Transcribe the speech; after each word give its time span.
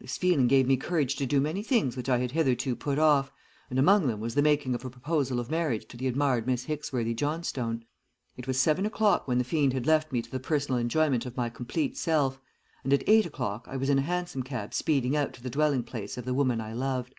"This 0.00 0.16
feeling 0.16 0.46
gave 0.46 0.68
me 0.68 0.76
courage 0.76 1.16
to 1.16 1.26
do 1.26 1.40
many 1.40 1.64
things 1.64 1.96
which 1.96 2.08
I 2.08 2.18
had 2.18 2.30
hitherto 2.30 2.76
put 2.76 2.96
off, 2.96 3.32
and 3.70 3.76
among 3.76 4.06
them 4.06 4.20
was 4.20 4.36
the 4.36 4.40
making 4.40 4.72
of 4.76 4.84
a 4.84 4.88
proposal 4.90 5.40
of 5.40 5.50
marriage 5.50 5.86
to 5.88 5.96
the 5.96 6.06
admired 6.06 6.46
Miss 6.46 6.66
Hicksworthy 6.66 7.12
Johnstone. 7.12 7.84
It 8.36 8.46
was 8.46 8.60
seven 8.60 8.86
o'clock 8.86 9.26
when 9.26 9.38
the 9.38 9.42
fiend 9.42 9.72
had 9.72 9.84
left 9.84 10.12
me 10.12 10.22
to 10.22 10.30
the 10.30 10.38
personal 10.38 10.78
enjoyment 10.78 11.26
of 11.26 11.36
my 11.36 11.48
complete 11.50 11.96
self, 11.96 12.40
and 12.84 12.92
at 12.92 13.02
eight 13.08 13.26
o'clock 13.26 13.66
I 13.68 13.76
was 13.76 13.90
in 13.90 13.98
a 13.98 14.02
hansom 14.02 14.44
cab 14.44 14.74
speeding 14.74 15.16
out 15.16 15.32
to 15.32 15.42
the 15.42 15.50
dwelling 15.50 15.82
place 15.82 16.16
of 16.16 16.24
the 16.24 16.34
woman 16.34 16.60
I 16.60 16.72
loved. 16.72 17.16